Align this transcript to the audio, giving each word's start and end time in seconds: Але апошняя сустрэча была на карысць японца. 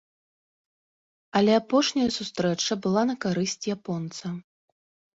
Але 1.41 1.53
апошняя 1.61 2.07
сустрэча 2.17 2.81
была 2.89 3.07
на 3.13 3.19
карысць 3.29 3.63
японца. 3.77 4.37